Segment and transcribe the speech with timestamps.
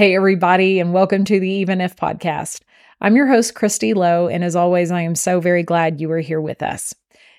[0.00, 2.62] Hey, everybody, and welcome to the Even If podcast.
[3.02, 6.20] I'm your host, Kristi Lowe, and as always, I am so very glad you are
[6.20, 6.94] here with us.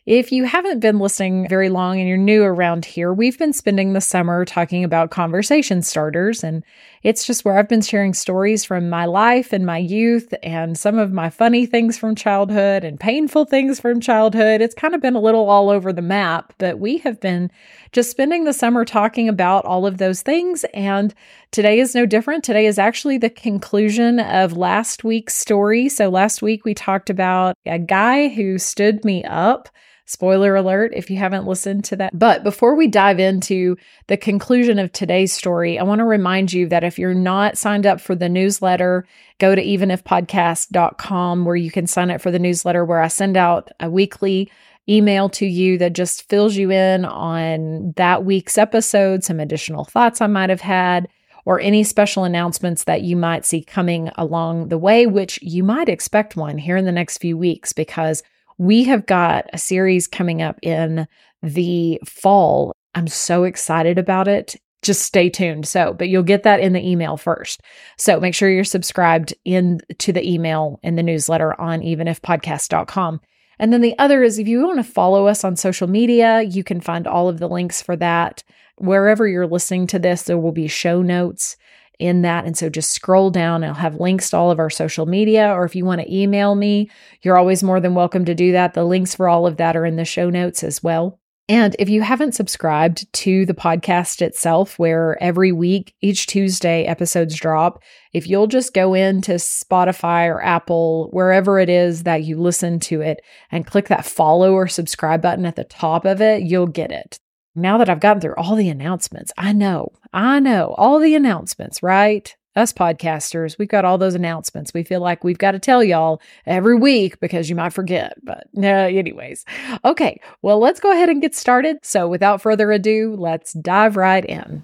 [0.06, 3.94] If you haven't been listening very long and you're new around here, we've been spending
[3.94, 6.44] the summer talking about conversation starters.
[6.44, 6.64] And
[7.02, 11.00] it's just where I've been sharing stories from my life and my youth and some
[11.00, 14.62] of my funny things from childhood and painful things from childhood.
[14.62, 17.52] It's kind of been a little all over the map, but we have been
[17.92, 20.64] just spending the summer talking about all of those things.
[20.74, 21.14] And
[21.52, 22.44] today is no different.
[22.44, 25.90] Today is actually the conclusion of last week's story.
[25.90, 29.70] So last week we talked about a guy who stood me up
[30.12, 32.20] Spoiler alert if you haven't listened to that.
[32.20, 33.78] But before we dive into
[34.08, 37.86] the conclusion of today's story, I want to remind you that if you're not signed
[37.86, 39.06] up for the newsletter,
[39.40, 43.72] go to evenifpodcast.com where you can sign up for the newsletter where I send out
[43.80, 44.52] a weekly
[44.92, 50.22] email to you that just fills you in on that week's episode, some additional thoughts
[50.22, 51.08] I might have had
[51.46, 55.90] or any special announcements that you might see coming along the way, which you might
[55.90, 58.22] expect one here in the next few weeks because
[58.58, 61.08] we have got a series coming up in
[61.42, 62.76] the fall.
[62.94, 64.56] I'm so excited about it.
[64.84, 65.68] Just stay tuned.
[65.68, 67.62] So, but you'll get that in the email first.
[67.98, 73.22] So make sure you're subscribed in to the email in the newsletter on evenifpodcast.com.
[73.62, 76.64] And then the other is if you want to follow us on social media, you
[76.64, 78.44] can find all of the links for that.
[78.78, 81.58] Wherever you're listening to this, there will be show notes
[82.00, 82.46] in that.
[82.46, 83.64] And so just scroll down.
[83.64, 85.54] I'll have links to all of our social media.
[85.54, 86.90] Or if you want to email me,
[87.22, 88.74] you're always more than welcome to do that.
[88.74, 91.21] The links for all of that are in the show notes as well.
[91.50, 97.36] And if you haven't subscribed to the podcast itself, where every week, each Tuesday, episodes
[97.36, 102.80] drop, if you'll just go into Spotify or Apple, wherever it is that you listen
[102.82, 106.68] to it, and click that follow or subscribe button at the top of it, you'll
[106.68, 107.20] get it
[107.56, 111.84] now that I've gotten through all the announcements, I know, I know all the announcements,
[111.84, 112.36] right?
[112.54, 114.74] Us podcasters, we've got all those announcements.
[114.74, 118.14] We feel like we've got to tell y'all every week because you might forget.
[118.24, 119.46] But no, anyways.
[119.86, 121.78] Okay, well, let's go ahead and get started.
[121.82, 124.64] So without further ado, let's dive right in.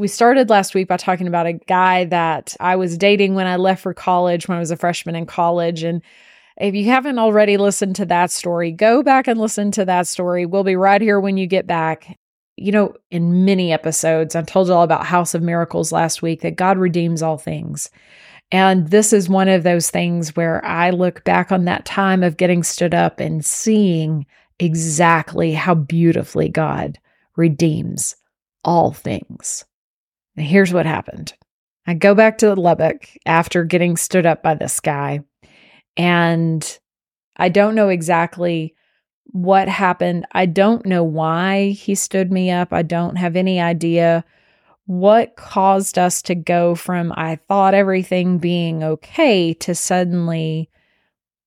[0.00, 3.56] We started last week by talking about a guy that I was dating when I
[3.56, 5.82] left for college, when I was a freshman in college.
[5.82, 6.00] And
[6.56, 10.46] if you haven't already listened to that story, go back and listen to that story.
[10.46, 12.18] We'll be right here when you get back.
[12.56, 16.40] You know, in many episodes, I told you all about House of Miracles last week
[16.40, 17.90] that God redeems all things.
[18.50, 22.38] And this is one of those things where I look back on that time of
[22.38, 24.26] getting stood up and seeing
[24.58, 26.98] exactly how beautifully God
[27.36, 28.16] redeems
[28.64, 29.64] all things.
[30.40, 31.32] Here's what happened
[31.86, 35.20] I go back to Lubbock after getting stood up by this guy,
[35.96, 36.78] and
[37.36, 38.74] I don't know exactly
[39.32, 40.26] what happened.
[40.32, 42.72] I don't know why he stood me up.
[42.72, 44.24] I don't have any idea
[44.86, 50.68] what caused us to go from I thought everything being okay to suddenly,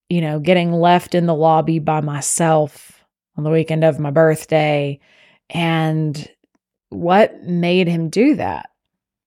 [0.09, 3.03] you know, getting left in the lobby by myself
[3.35, 4.99] on the weekend of my birthday.
[5.49, 6.25] And
[6.89, 8.69] what made him do that?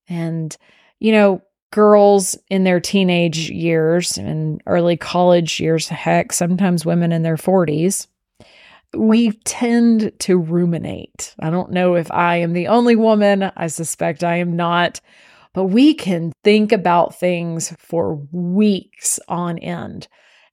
[0.08, 0.56] And,
[1.00, 7.22] you know, girls in their teenage years and early college years, heck, sometimes women in
[7.22, 8.06] their 40s,
[8.94, 11.34] we tend to ruminate.
[11.40, 13.50] I don't know if I am the only woman.
[13.56, 15.00] I suspect I am not.
[15.54, 20.06] But we can think about things for weeks on end.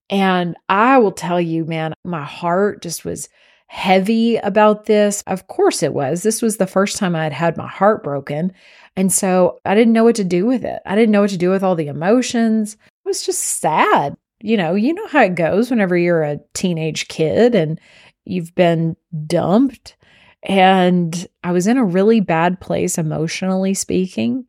[0.10, 3.30] And I will tell you, man, my heart just was
[3.68, 5.24] heavy about this.
[5.28, 6.24] Of course it was.
[6.24, 8.54] This was the first time I had had my heart broken.
[8.96, 10.82] And so I didn't know what to do with it.
[10.86, 12.74] I didn't know what to do with all the emotions.
[12.74, 14.16] It was just sad.
[14.42, 17.80] You know, you know how it goes whenever you're a teenage kid and
[18.26, 18.96] you've been
[19.26, 19.96] dumped.
[20.44, 24.46] And I was in a really bad place emotionally speaking.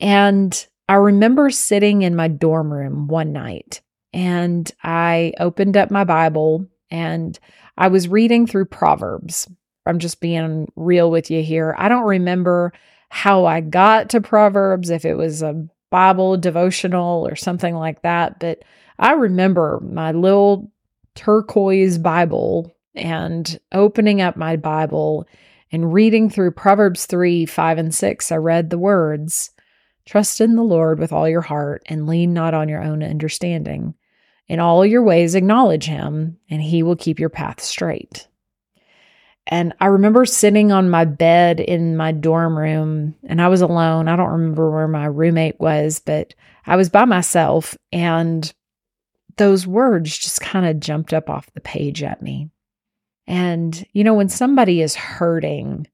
[0.00, 3.82] And I remember sitting in my dorm room one night
[4.12, 7.38] and I opened up my Bible and
[7.76, 9.48] I was reading through Proverbs.
[9.86, 11.74] I'm just being real with you here.
[11.76, 12.72] I don't remember
[13.14, 18.40] how I got to Proverbs, if it was a Bible devotional or something like that.
[18.40, 18.64] But
[18.98, 20.72] I remember my little
[21.14, 25.28] turquoise Bible and opening up my Bible
[25.70, 28.32] and reading through Proverbs 3 5 and 6.
[28.32, 29.52] I read the words
[30.06, 33.94] Trust in the Lord with all your heart and lean not on your own understanding.
[34.48, 38.26] In all your ways, acknowledge him, and he will keep your path straight.
[39.46, 44.08] And I remember sitting on my bed in my dorm room and I was alone.
[44.08, 46.34] I don't remember where my roommate was, but
[46.66, 48.52] I was by myself and
[49.36, 52.48] those words just kind of jumped up off the page at me.
[53.26, 55.86] And, you know, when somebody is hurting,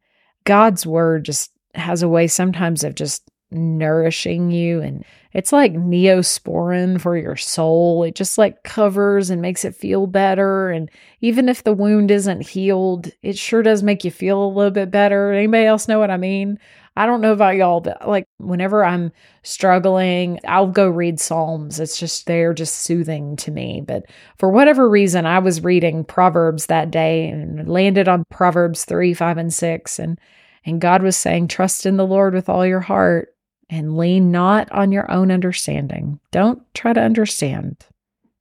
[0.44, 7.00] God's word just has a way sometimes of just nourishing you and it's like neosporin
[7.00, 8.02] for your soul.
[8.02, 10.70] It just like covers and makes it feel better.
[10.70, 14.72] And even if the wound isn't healed, it sure does make you feel a little
[14.72, 15.32] bit better.
[15.32, 16.58] Anybody else know what I mean?
[16.96, 19.12] I don't know about y'all, but like whenever I'm
[19.44, 21.78] struggling, I'll go read Psalms.
[21.78, 23.82] It's just, they're just soothing to me.
[23.86, 24.06] But
[24.36, 29.38] for whatever reason, I was reading Proverbs that day and landed on Proverbs 3, 5,
[29.38, 29.98] and 6.
[30.00, 30.18] And
[30.64, 33.34] and God was saying, Trust in the Lord with all your heart
[33.70, 36.18] and lean not on your own understanding.
[36.32, 37.76] Don't try to understand.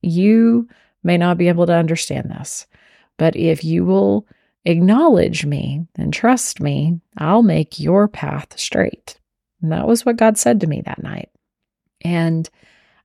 [0.02, 0.68] You
[1.04, 2.66] may not be able to understand this,
[3.18, 4.26] but if you will
[4.66, 9.20] acknowledge me and trust me, I'll make your path straight.
[9.62, 11.30] And that was what God said to me that night.
[12.02, 12.50] And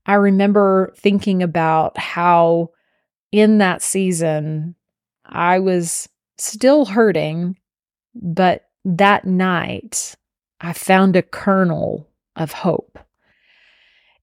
[0.07, 2.71] I remember thinking about how
[3.33, 4.77] in that season
[5.27, 7.59] I was still hurting,
[8.15, 10.15] but that night
[10.61, 12.99] I found a kernel of hope.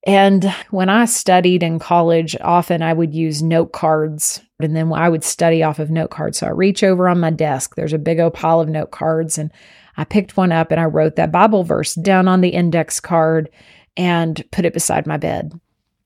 [0.03, 5.09] And when I studied in college, often I would use note cards and then I
[5.09, 6.39] would study off of note cards.
[6.39, 9.37] So I reach over on my desk, there's a big old pile of note cards,
[9.37, 9.51] and
[9.97, 13.49] I picked one up and I wrote that Bible verse down on the index card
[13.95, 15.59] and put it beside my bed.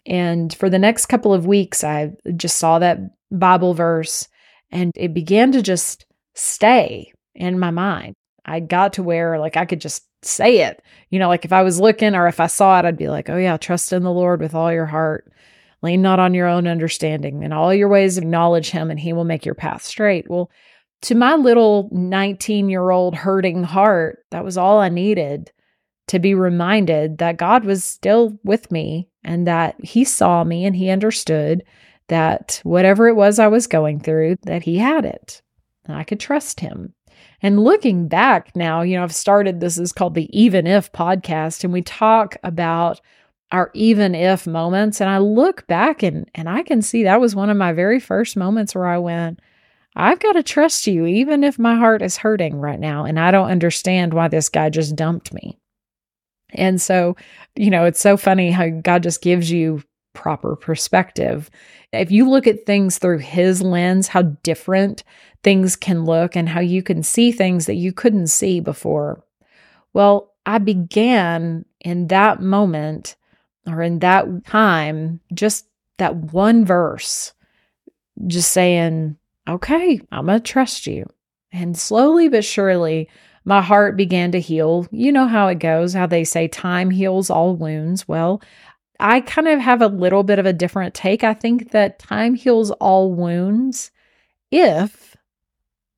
[0.06, 3.00] And for the next couple of weeks, I just saw that
[3.32, 4.28] Bible verse
[4.72, 8.16] and it began to just stay in my mind.
[8.46, 10.82] I got to where like I could just say it.
[11.10, 13.30] You know, like if I was looking or if I saw it, I'd be like,
[13.30, 15.32] oh, yeah, trust in the Lord with all your heart.
[15.82, 17.44] Lean not on your own understanding.
[17.44, 20.30] In all your ways, acknowledge him and he will make your path straight.
[20.30, 20.50] Well,
[21.04, 25.52] to my little 19 year old hurting heart, that was all I needed
[26.08, 30.76] to be reminded that God was still with me and that he saw me and
[30.76, 31.64] he understood
[32.08, 35.44] that whatever it was I was going through, that he had it.
[35.86, 36.95] And I could trust him.
[37.42, 41.64] And looking back now, you know, I've started this is called the Even If podcast,
[41.64, 43.02] and we talk about
[43.52, 45.00] our even if moments.
[45.02, 48.00] And I look back and and I can see that was one of my very
[48.00, 49.40] first moments where I went,
[49.96, 53.06] I've got to trust you, even if my heart is hurting right now.
[53.06, 55.58] And I don't understand why this guy just dumped me.
[56.54, 57.16] And so,
[57.56, 59.84] you know, it's so funny how God just gives you
[60.16, 61.52] proper perspective.
[61.94, 65.04] If you look at things through his lens, how different
[65.44, 69.24] things can look and how you can see things that you couldn't see before.
[69.94, 73.16] Well, I began in that moment
[73.68, 75.68] or in that time, just
[75.98, 77.34] that one verse,
[78.28, 81.06] just saying, okay, I'm going to trust you.
[81.52, 83.10] And slowly but surely,
[83.46, 84.88] my heart began to heal.
[84.92, 88.08] You know how it goes, how they say time heals all wounds.
[88.08, 88.42] Well,
[89.00, 91.24] I kind of have a little bit of a different take.
[91.24, 93.92] I think that time heals all wounds
[94.52, 95.16] if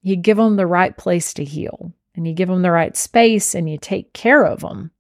[0.02, 3.54] you give them the right place to heal and you give them the right space
[3.54, 4.92] and you take care of them,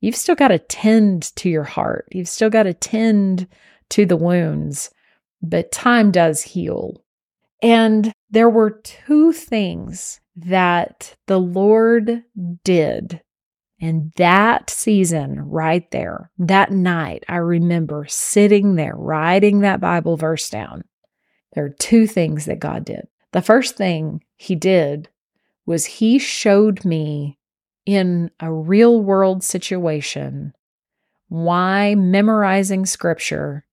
[0.00, 2.08] you've still got to tend to your heart.
[2.12, 3.46] You've still got to tend
[3.90, 4.90] to the wounds,
[5.40, 7.02] but time does heal.
[7.62, 12.24] And there were two things that the Lord
[12.64, 13.22] did
[13.82, 17.24] in that season right there, that night.
[17.28, 20.84] I remember sitting there, writing that Bible verse down.
[21.54, 23.08] There are two things that God did.
[23.32, 25.08] The first thing he did
[25.66, 27.38] was he showed me
[27.84, 30.54] in a real world situation
[31.28, 33.66] why memorizing scripture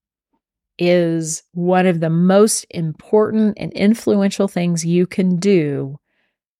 [0.76, 6.00] is one of the most important and influential things you can do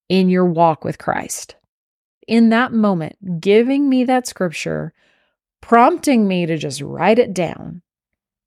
[0.09, 1.57] in your walk with Christ.
[2.31, 4.95] In that moment, giving me that scripture,
[5.61, 7.83] prompting me to just write it down,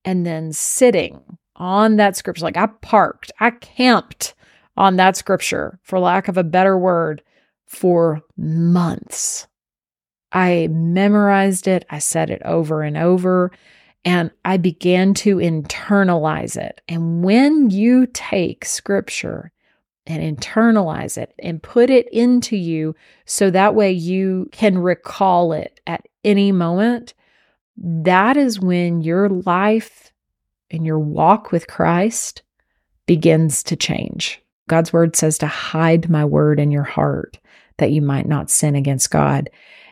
[0.05, 2.45] and then sitting on that scripture.
[2.45, 4.35] Like I parked, I camped
[4.77, 7.23] on that scripture, for lack of a better word,
[7.65, 9.47] for months.
[10.31, 13.51] I memorized it, I said it over and over,
[14.05, 16.79] and I began to internalize it.
[16.87, 19.51] And when you take scripture
[20.05, 22.95] and internalize it and put it into you
[23.25, 27.13] so that way you can recall it at any moment,
[27.77, 30.11] that is when your life
[30.71, 32.41] and your walk with Christ
[33.05, 34.41] begins to change.
[34.67, 37.39] God's word says to hide my word in your heart
[37.77, 39.49] that you might not sin against God.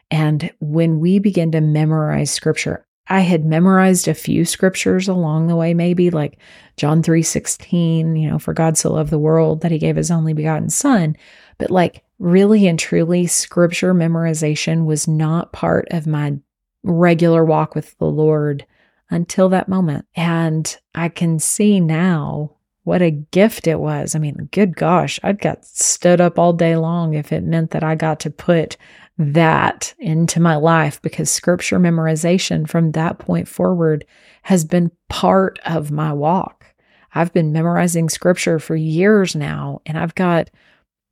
[0.10, 5.56] And when we begin to memorize scripture, I had memorized a few scriptures along the
[5.58, 6.38] way, maybe like
[6.78, 10.10] John 3 16, you know, for God so loved the world that he gave his
[10.10, 11.18] only begotten son.
[11.58, 16.38] But like really and truly, scripture memorization was not part of my
[16.84, 18.66] regular walk with the Lord
[19.10, 20.06] until that moment.
[20.16, 24.16] And I can see now what a gift it was.
[24.16, 27.84] I mean, good gosh, I'd got stood up all day long if it meant that
[27.84, 28.78] I got to put
[29.18, 34.06] that into my life because scripture memorization from that point forward
[34.44, 36.66] has been part of my walk.
[37.14, 40.50] I've been memorizing scripture for years now, and I've got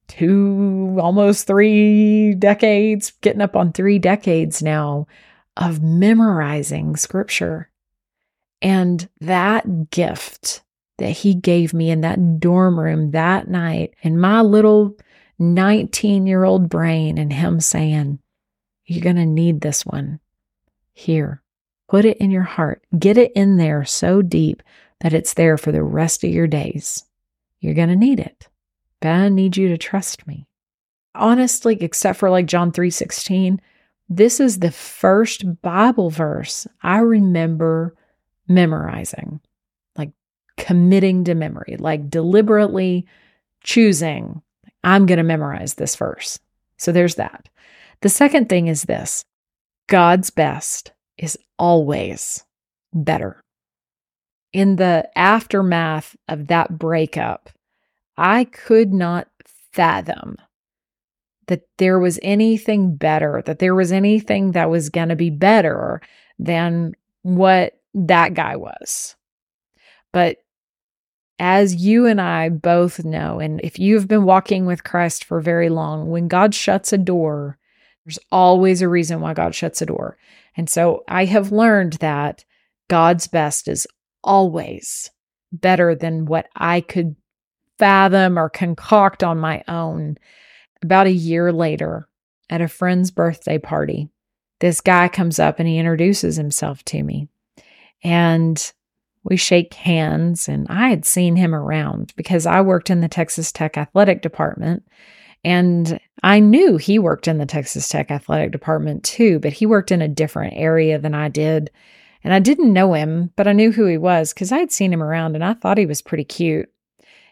[0.07, 5.07] two, almost three decades, getting up on three decades now
[5.57, 7.69] of memorizing scripture.
[8.61, 10.63] And that gift
[10.97, 14.97] that he gave me in that dorm room that night in my little
[15.39, 18.19] 19 year old brain and him saying,
[18.85, 20.19] You're going to need this one.
[20.93, 21.41] Here,
[21.87, 22.83] put it in your heart.
[22.97, 24.61] Get it in there so deep
[24.99, 27.05] that it's there for the rest of your days.
[27.61, 28.47] You're going to need it.
[28.99, 30.45] But I need you to trust me.
[31.15, 33.59] Honestly, except for like John 3:16,
[34.09, 37.95] this is the first Bible verse I remember
[38.47, 39.39] memorizing,
[39.95, 40.11] like
[40.57, 43.05] committing to memory, like deliberately
[43.63, 44.41] choosing
[44.83, 46.39] I'm going to memorize this verse.
[46.77, 47.49] So there's that.
[48.01, 49.25] The second thing is this
[49.87, 52.43] God's best is always
[52.93, 53.43] better.
[54.53, 57.49] In the aftermath of that breakup,
[58.17, 59.27] I could not
[59.73, 60.37] fathom
[61.47, 66.01] that there was anything better, that there was anything that was going to be better
[66.37, 66.93] than
[67.23, 69.15] what that guy was.
[70.13, 70.37] But
[71.39, 75.69] as you and I both know, and if you've been walking with Christ for very
[75.69, 77.57] long, when God shuts a door,
[78.05, 80.17] there's always a reason why God shuts a door.
[80.57, 82.43] And so I have learned that
[82.89, 83.87] God's best is
[84.23, 85.11] always
[85.51, 87.15] better than what I could
[87.77, 90.17] fathom or concoct on my own.
[90.81, 92.07] About a year later,
[92.49, 94.09] at a friend's birthday party,
[94.59, 97.27] this guy comes up and he introduces himself to me.
[98.03, 98.71] And
[99.29, 103.51] we shake hands, and I had seen him around because I worked in the Texas
[103.51, 104.83] Tech athletic department.
[105.43, 109.91] And I knew he worked in the Texas Tech athletic department too, but he worked
[109.91, 111.71] in a different area than I did.
[112.23, 114.91] And I didn't know him, but I knew who he was because I had seen
[114.91, 116.69] him around and I thought he was pretty cute.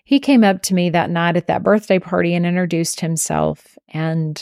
[0.06, 3.78] He came up to me that night at that birthday party and introduced himself.
[3.90, 4.42] And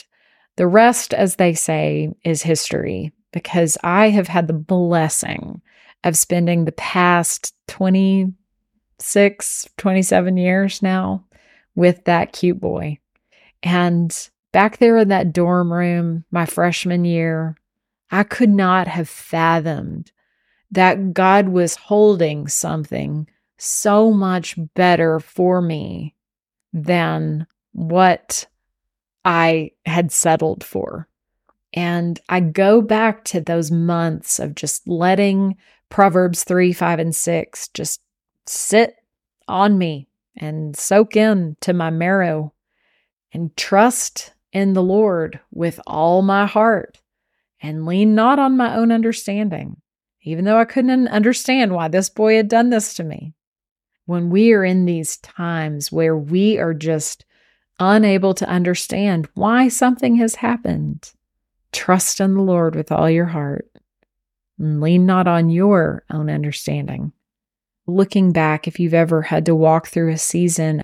[0.54, 5.60] the rest, as they say, is history because I have had the blessing
[6.06, 11.24] of spending the past 26, 27 years now
[11.74, 12.98] with that cute boy.
[13.64, 14.16] And
[14.52, 17.56] back there in that dorm room, my freshman year,
[18.08, 20.12] I could not have fathomed
[20.70, 26.14] that God was holding something so much better for me
[26.72, 28.46] than what
[29.24, 31.08] I had settled for.
[31.72, 35.56] And I go back to those months of just letting
[35.90, 38.00] Proverbs 3, 5, and 6 just
[38.46, 38.96] sit
[39.48, 42.52] on me and soak in to my marrow
[43.32, 47.00] and trust in the Lord with all my heart
[47.60, 49.80] and lean not on my own understanding,
[50.22, 53.34] even though I couldn't understand why this boy had done this to me.
[54.04, 57.24] When we are in these times where we are just
[57.80, 61.12] unable to understand why something has happened,
[61.72, 63.68] trust in the Lord with all your heart
[64.58, 67.12] lean not on your own understanding.
[67.86, 70.82] Looking back, if you've ever had to walk through a season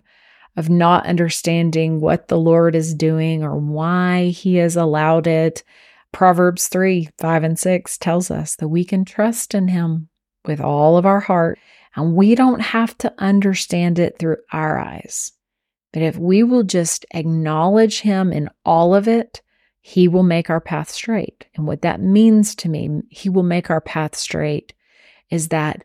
[0.56, 5.64] of not understanding what the Lord is doing or why He has allowed it,
[6.12, 10.08] Proverbs 3 5 and 6 tells us that we can trust in Him
[10.44, 11.58] with all of our heart,
[11.96, 15.32] and we don't have to understand it through our eyes.
[15.92, 19.42] But if we will just acknowledge Him in all of it,
[19.84, 21.44] he will make our path straight.
[21.56, 24.72] And what that means to me, He will make our path straight,
[25.28, 25.84] is that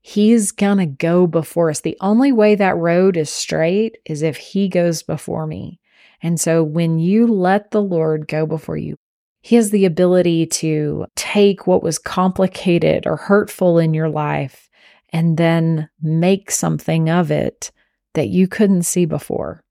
[0.00, 1.80] He's going to go before us.
[1.80, 5.80] The only way that road is straight is if He goes before me.
[6.20, 8.96] And so when you let the Lord go before you,
[9.42, 14.68] He has the ability to take what was complicated or hurtful in your life
[15.10, 17.70] and then make something of it
[18.14, 19.62] that you couldn't see before.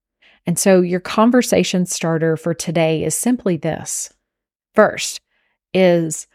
[0.47, 4.13] And so, your conversation starter for today is simply this.
[4.75, 5.21] First,
[5.73, 6.27] is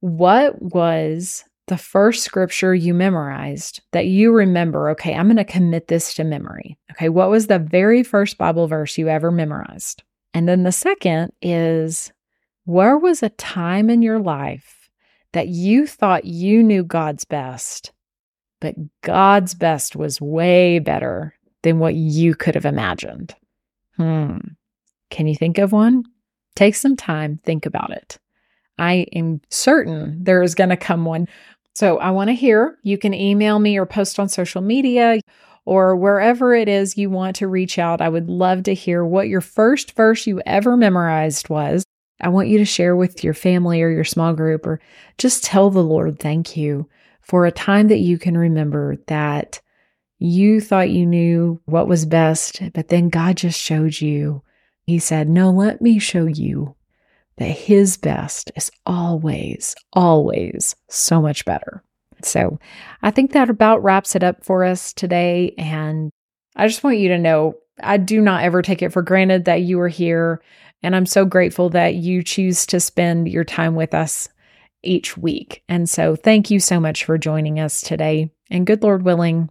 [0.00, 4.90] what was the first scripture you memorized that you remember?
[4.90, 6.78] Okay, I'm going to commit this to memory.
[6.92, 10.02] Okay, what was the very first Bible verse you ever memorized?
[10.34, 12.12] And then the second is
[12.64, 14.88] where was a time in your life
[15.32, 17.92] that you thought you knew God's best,
[18.60, 23.34] but God's best was way better than what you could have imagined?
[23.98, 24.38] Hmm.
[25.10, 26.04] Can you think of one?
[26.56, 28.18] Take some time, think about it.
[28.78, 31.28] I am certain there is going to come one.
[31.74, 32.78] So I want to hear.
[32.82, 35.20] You can email me or post on social media
[35.64, 38.00] or wherever it is you want to reach out.
[38.00, 41.84] I would love to hear what your first verse you ever memorized was.
[42.20, 44.80] I want you to share with your family or your small group, or
[45.18, 46.88] just tell the Lord thank you
[47.20, 49.60] for a time that you can remember that
[50.18, 54.42] you thought you knew what was best, but then God just showed you.
[54.86, 56.74] He said, No, let me show you
[57.36, 61.82] that His best is always, always so much better.
[62.22, 62.58] So
[63.02, 65.54] I think that about wraps it up for us today.
[65.56, 66.10] And
[66.56, 69.62] I just want you to know I do not ever take it for granted that
[69.62, 70.42] you are here.
[70.82, 74.28] And I'm so grateful that you choose to spend your time with us
[74.82, 75.62] each week.
[75.68, 78.30] And so thank you so much for joining us today.
[78.50, 79.50] And good Lord willing,